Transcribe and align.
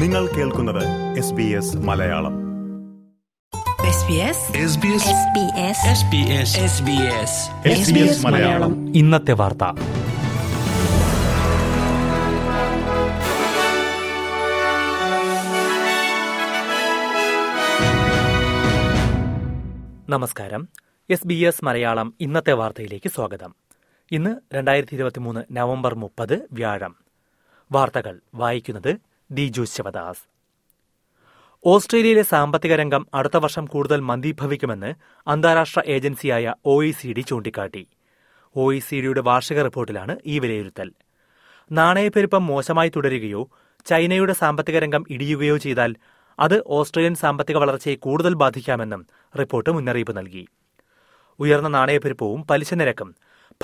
നിങ്ങൾ 0.00 0.26
കേൾക്കുന്നത് 0.26 1.18
S 1.18 1.32
B 1.32 1.42
S 1.42 1.76
Malayalam. 1.76 2.32
SBS 7.70 8.24
Malayalam. 8.24 8.96
ഇന്നത്തെ 8.96 9.32
വാർത്ത. 9.32 9.64
നമസ്കാരം. 20.08 20.68
എസ് 21.10 21.26
ബി 21.26 21.34
എസ് 21.34 21.64
മലയാളം 21.64 22.14
ഇന്നത്തെ 22.20 22.52
വാർത്തയിലേക്ക് 22.52 23.10
സ്വാഗതം. 23.10 23.54
ഇന്ന് 24.12 24.54
രണ്ടായിരത്തി 24.54 24.94
ഇരുപത്തിമൂന്ന് 24.94 25.40
നവംബർ 25.52 25.94
മുപ്പത് 25.94 26.48
വ്യാഴം. 26.52 26.96
വാർത്തകൾ 27.72 28.20
വായിക്കുന്നത് 28.34 29.09
ദിജു 29.32 29.62
ശിവദാസ്. 29.62 30.28
ഓസ്ട്രേലിയയിലെ 31.66 32.22
സാമ്പത്തിക 32.22 32.74
രംഗം 32.74 33.06
അടുത്ത 33.14 33.36
വർഷം 33.36 33.64
കൂടുതൽ 33.64 34.00
മന്ദീഭവിക്കുമെന്ന് 34.00 34.94
അന്താരാഷ്ട്ര 35.28 35.82
ഏജൻസിയായ 35.86 36.54
ഒ 36.64 36.82
ഇ 36.84 36.90
സി 36.90 37.12
ഡി 37.12 37.20
ചൂണ്ടിക്കാട്ടി. 37.20 37.86
ഒ 38.56 38.72
ഇ 38.72 38.78
സി 38.78 39.00
ഡിയുടെ 39.00 39.20
വാർഷിക 39.20 39.62
റിപ്പോർട്ടിലാണ് 39.62 40.16
ഈ 40.26 40.38
വിലയിരുത്തൽ. 40.38 40.92
നാണയപ്പെരുപ്പം 41.72 42.46
മോശമായി 42.46 42.92
തുടരുകയോ 42.96 43.50
ചൈനയുടെ 43.86 44.32
സാമ്പത്തിക 44.32 44.78
രംഗം 44.78 45.04
ഇടിയുകയോ 45.10 45.56
ചെയ്താൽ 45.56 45.94
അത് 46.38 46.62
ഓസ്ട്രേലിയൻ 46.66 47.14
സാമ്പത്തിക 47.14 47.56
വളർച്ചയെ 47.56 47.94
കൂടുതൽ 47.94 48.34
ബാധിക്കാമെന്നും 48.34 49.06
റിപ്പോർട്ട് 49.38 49.70
മുന്നറിയിപ്പ് 49.70 50.16
നൽകി. 50.16 50.46
ഉയർന്ന 51.38 51.68
നാണയപ്പെരുപ്പവും 51.68 52.46
പലിശ 52.46 52.74
നിരക്കും 52.74 53.14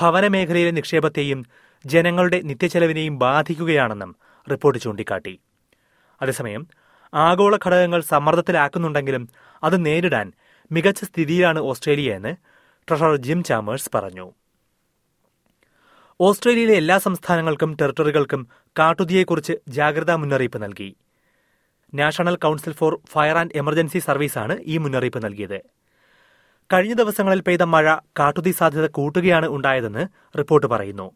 ഭവന 0.01 0.27
മേഖലയിലെ 0.27 0.71
നിക്ഷേപത്തെയും 0.71 1.47
ജനങ്ങളുടെ 1.87 2.41
നിത്യച്ചെലവിനെയും 2.43 3.19
ബാധിക്കുകയാണെന്നും 3.19 4.17
റിപ്പോർട്ട് 4.51 4.83
ചൂണ്ടിക്കാട്ടി. 4.83 5.41
അതേസമയം 6.23 6.67
ആഗോള 7.15 7.59
ഘടകങ്ങൾ 7.67 8.01
സമ്മർദ്ദത്തിലാക്കുന്നുണ്ടെങ്കിലും 8.01 9.29
അത് 9.63 9.87
നേരിടാൻ 9.87 10.33
മികച്ച 10.73 11.05
സ്ഥിതിയിലാണ് 11.05 11.59
ഓസ്ട്രേലിയ 11.59 12.17
എന്ന് 12.17 12.37
ട്രഷറർ 12.89 13.17
ജിം 13.17 13.45
ചാമേഴ്സ് 13.45 13.91
പറഞ്ഞു. 13.95 14.33
ഓസ്ട്രേലിയയിലെ 16.21 16.75
എല്ലാ 16.75 16.99
സംസ്ഥാനങ്ങൾക്കും 16.99 17.77
ടെറിട്ടറികൾക്കും 17.81 18.49
കാട്ടുതീയെക്കുറിച്ച് 18.79 19.53
ജാഗ്രതാ 19.69 20.15
മുന്നറിയിപ്പ് 20.15 20.63
നൽകി. 20.63 20.97
National 21.95 22.37
council 22.37 22.73
for 22.73 23.01
fire 23.13 23.39
and 23.39 23.51
emergency 23.55 23.99
സർവീസാണ് 23.99 24.57
ഈ 24.63 24.79
മുന്നറിയിപ്പ് 24.79 25.25
നൽകിയത്. 25.25 25.61
കഴിഞ്ഞ 26.73 26.95
ദിവസങ്ങളിൽ 26.95 27.41
പെയ്ത 27.41 27.63
മഴ 27.63 27.95
കാട്ടുതീ 27.95 28.53
സാധ്യത 28.53 28.87
കൂട്ടുകയാണ് 28.87 29.49
ഉണ്ടായതെന്ന് 29.49 30.09
റിപ്പോർട്ട് 30.39 30.67
പറയുന്നു. 30.67 31.13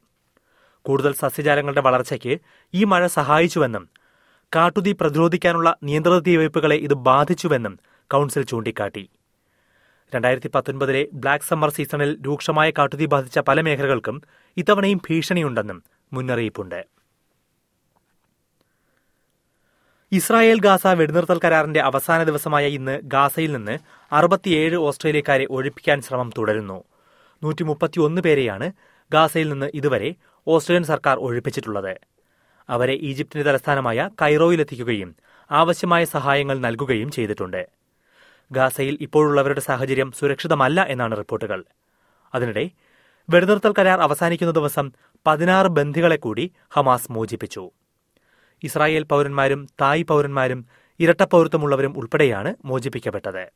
കൂടുതൽ 0.83 1.15
സസ്യജാലങ്ങളുടെ 1.15 1.81
വളർച്ചയ്ക്ക് 1.81 2.41
ഈ 2.75 2.85
മഴ 2.85 3.07
സഹായിച്ചുവെന്നും 3.07 3.89
കാട്ടുതീ 4.55 4.93
പ്രതിരോധിക്കാനുള്ള 4.93 5.77
നിയന്ത്രണ 5.83 6.19
തീവയ്പ്പുകളെ 6.19 6.77
ഇത് 6.77 6.95
ബാധിച്ചുവെന്നും 6.95 7.79
കൌൺസിൽ 8.11 8.43
ചൂണ്ടിക്കാട്ടി. 8.43 9.09
രണ്ടായിരത്തി 10.15 10.51
പത്തൊൻപതിലെ 10.55 11.09
ബ്ലാക്ക് 11.13 11.45
സമ്മർ 11.45 11.71
സീസണിൽ 11.71 12.19
രൂക്ഷമായ 12.27 12.71
കാട്ടുതീ 12.71 13.07
ബാധിച്ച 13.07 13.39
പല 13.39 13.61
മേഖലകൾക്കും 13.61 14.23
ഇത്തവണയും 14.57 15.01
ഭീഷണിയുണ്ടെന്നും 15.11 15.83
മുന്നറിയിപ്പുണ്ട്. 16.13 16.87
ഇസ്രായേൽ 20.13 20.61
ഗാസ 20.61 20.87
വെടിനിർത്തൽ 20.87 21.41
കരാറിന്റെ 21.45 21.81
അവസാന 21.81 22.23
ദിവസമായ 22.23 22.67
ഇന്ന് 22.67 23.01
ഗാസയിൽ 23.05 23.53
നിന്ന് 23.53 23.79
അറുപത്തിയേഴ് 24.13 24.77
ഓസ്ട്രേലിയക്കാരെ 24.77 25.47
ഒഴിപ്പിക്കാൻ 25.51 26.03
ശ്രമം 26.03 26.31
തുടരുന്നു. 26.39 26.85
നൂറ്റി 27.43 27.63
മുപ്പത്തിയൊന്ന് 27.63 28.23
പേരെയാണ് 28.23 28.73
ഗാസയിൽ 29.13 29.49
നിന്ന് 29.49 29.71
ഇതുവരെ 29.75 30.15
ഓസ്ട്രേലിയൻ 30.47 30.85
സർക്കാർ 30.85 31.17
ഒഴിപ്പിച്ചിട്ടുള്ളത്. 31.19 32.10
അവരെ 32.71 32.93
ഈജിപ്തിന്റെ 32.93 33.51
തലസ്ഥാനമായ 33.51 34.11
കൈറോയിലെത്തിക്കുകയും 34.23 35.17
ആവശ്യമായ 35.51 36.05
സഹായങ്ങൾ 36.05 36.59
നൽകുകയും 36.59 37.11
ചെയ്തിട്ടുണ്ട്. 37.11 37.69
ഗാസയിൽ 38.53 38.99
ഇപ്പോഴുള്ളവരുടെ 39.01 39.61
സാഹചര്യം 39.61 40.13
സുരക്ഷിതമല്ല 40.13 40.87
എന്നാണ് 40.89 41.19
റിപ്പോർട്ടുകൾ. 41.19 41.65
അതിനിടെ 42.35 42.71
വെടിനിർത്തൽ 43.31 43.75
കരാർ 43.79 44.01
അവസാനിക്കുന്ന 44.01 44.53
ദിവസം 44.53 44.93
പതിനാറ് 45.27 45.67
ബന്ധികളെ 45.67 46.17
കൂടി 46.17 46.53
ഹമാസ് 46.71 47.13
മോചിപ്പിച്ചു. 47.13 47.71
ഇസ്രായേൽ 48.63 49.03
പൌരന്മാരും 49.03 49.67
തായ് 49.81 50.05
പൌരന്മാരും 50.05 50.67
ഇരട്ട 51.01 51.23
പൌരത്വമുള്ളവരും 51.23 51.99
ഉൾപ്പെടെയാണ് 51.99 52.55
മോചിപ്പിക്കപ്പെട്ടത്. 52.65 53.51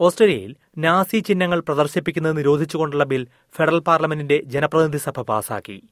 ഓസ്ട്രേലിയയിൽ 0.00 0.56
നാസി 0.78 1.18
ചിഹ്നങ്ങൾ 1.18 1.60
പ്രദർശിപ്പിക്കുന്നത് 1.60 2.36
നിരോധിച്ചുകൊണ്ടുള്ള 2.36 3.04
ബിൽ 3.04 3.26
ഫെഡറൽ 3.56 3.78
പാർലമെന്റിന്റെ 3.78 4.42
ജനപ്രതിനിധി 4.44 4.96
സഭ 4.96 5.22
പാസാക്കി. 5.22 5.82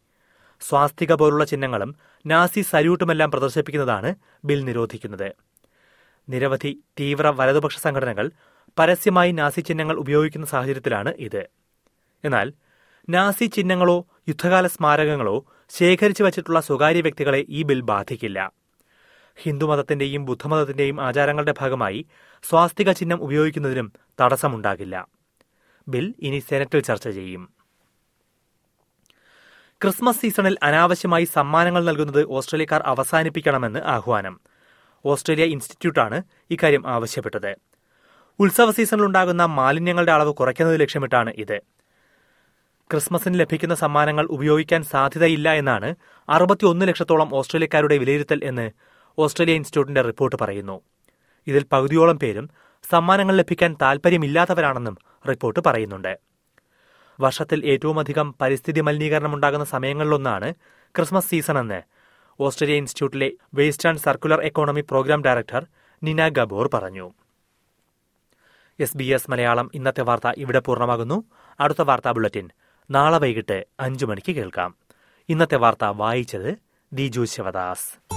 സ്വാസ്തിക 0.69 1.13
പോലുള്ള 1.13 1.45
ചിഹ്നങ്ങളും 1.45 1.97
നാസി 2.27 2.61
സല്യൂട്ടുമെല്ലാം 2.61 3.31
പ്രദർശിപ്പിക്കുന്നതാണ് 3.31 4.15
ബിൽ 4.45 4.65
നിരോധിക്കുന്നത്. 4.65 5.33
നിരവധി 6.29 6.83
തീവ്ര 7.01 7.29
വലതുപക്ഷ 7.29 7.79
സംഘടനകൾ 7.79 8.31
പരസ്യമായി 8.79 9.33
നാസി 9.33 9.61
ചിഹ്നങ്ങൾ 9.61 9.97
ഉപയോഗിക്കുന്ന 9.97 10.47
സാഹചര്യത്തിലാണ് 10.47 11.15
ഇത്. 11.19 11.47
എന്നാൽ 12.25 12.53
നാസി 13.09 13.47
ചിഹ്നങ്ങളോ 13.47 14.07
യുദ്ധകാല 14.29 14.67
സ്മാരകങ്ങളോ 14.67 15.45
ശേഖരിച്ചു 15.71 16.23
വച്ചിട്ടുള്ള 16.23 16.61
സ്വകാര്യ 16.61 17.01
വ്യക്തികളെ 17.01 17.47
ഈ 17.49 17.63
ബിൽ 17.63 17.81
ബാധിക്കില്ല. 17.81 18.53
ഹിന്ദുമതത്തിന്റെയും 19.37 20.25
ബുദ്ധമതത്തിന്റെയും 20.25 21.01
ആചാരങ്ങളുടെ 21.01 21.55
ഭാഗമായി 21.61 22.07
സ്വാസ്തിക 22.49 22.93
ചിഹ്നം 22.93 23.23
ഉപയോഗിക്കുന്നതിനും 23.23 23.93
തടസ്സമുണ്ടാകില്ല. 24.21 25.09
ബിൽ 25.89 26.15
ഇനി 26.21 26.39
സെനറ്റിൽ 26.39 26.81
ചർച്ച 26.81 27.09
ചെയ്യും. 27.09 27.62
ക്രിസ്മസ് 29.85 30.21
സീസണിൽ 30.21 30.57
അനാവശ്യമായി 30.63 31.25
സമ്മാനങ്ങൾ 31.25 31.85
നൽകുന്നത് 31.85 32.27
ഓസ്ട്രേലിയക്കാർ 32.29 32.83
അവസാനിപ്പിക്കണമെന്ന് 32.87 33.79
ആഹ്വാനം. 33.79 34.41
ഓസ്ട്രേലിയ 35.05 35.45
ഇൻസ്റ്റിറ്റ്യൂട്ടാണ് 35.45 36.23
ഇക്കാര്യം 36.51 36.87
ആവശ്യപ്പെട്ടത്. 36.87 37.57
ഉത്സവ 38.41 38.71
സീസണിലുണ്ടാകുന്ന 38.71 39.45
മാലിന്യങ്ങളുടെ 39.45 40.13
അളവ് 40.13 40.35
കുറയ്ക്കുന്നത് 40.35 40.81
ലക്ഷ്യമിട്ടാണ് 40.81 41.31
ഇത്. 41.39 41.61
ക്രിസ്മസിന് 42.91 43.41
ലഭിക്കുന്ന 43.41 43.75
സമ്മാനങ്ങൾ 43.75 44.27
ഉപയോഗിക്കാൻ 44.27 44.83
സാധ്യതയില്ല 44.83 45.53
എന്നാണ് 45.53 45.95
അറുപത്തിയൊന്ന് 46.29 46.89
ലക്ഷത്തോളം 46.89 47.35
ഓസ്ട്രേലിയക്കാരുടെ 47.35 47.99
വിലയിരുത്തൽ 47.99 48.41
എന്ന് 48.45 48.71
ഓസ്ട്രേലിയ 49.19 49.55
ഇൻസ്റ്റിറ്റ്യൂട്ടിന്റെ 49.55 50.03
റിപ്പോർട്ട് 50.03 50.37
പറയുന്നു. 50.41 50.81
ഇതിൽ 51.47 51.65
പകുതിയോളം 51.73 52.19
പേരും 52.19 52.51
സമ്മാനങ്ങൾ 52.91 53.37
ലഭിക്കാൻ 53.37 53.77
താൽപര്യമില്ലാത്തവരാണെന്നും 53.83 54.99
റിപ്പോർട്ട് 55.29 55.61
പറയുന്നുണ്ട്. 55.67 56.32
വർഷത്തിൽ 57.21 57.67
ഏറ്റവുമധികം 57.67 58.35
പരിസ്ഥിതി 58.41 58.81
മലിനീകരണം 58.81 59.35
ഉണ്ടാകുന്ന 59.35 59.65
സമയങ്ങളിലൊന്നാണ് 59.65 60.55
ക്രിസ്മസ് 60.95 61.31
സീസൺ 61.31 61.59
എന്ന് 61.59 61.83
ഓസ്ട്രേലിയ 62.41 62.77
ഇൻസ്റ്റിറ്റ്യൂട്ടിലെ 62.77 63.33
waste 63.55 63.89
and 63.89 63.99
circular 63.99 64.41
economy 64.41 64.81
programme 64.81 65.23
director 65.23 65.67
Nina 66.03 66.29
Gabor 66.29 66.71
പറഞ്ഞു. 66.75 67.11
എസ് 68.81 68.97
ബി 68.97 69.05
എസ് 69.05 69.31
മലയാളം 69.31 69.71
ഇന്നത്തെ 69.75 70.03
വാർത്ത 70.03 70.33
ഇവിടെ 70.37 70.59
പൂർണമാകുന്നു. 70.59 71.25
അടുത്ത 71.61 71.83
വാർത്താ 71.83 72.13
ബുള്ളറ്റിൻ 72.13 72.51
നാളെ 72.91 73.19
വൈകിട്ട് 73.19 73.67
അഞ്ചു 73.81 74.07
മണിക്ക് 74.07 74.33
കേൾക്കാം. 74.33 74.75
ഇന്നത്തെ 75.29 75.57
വാർത്ത 75.57 75.85
വായിച്ചത് 75.85 76.59
ദിജു 76.93 77.25
ശിവദാസ്. 77.25 78.13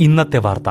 ഇന്നത്തെ 0.00 0.38
വാർത്ത. 0.38 0.70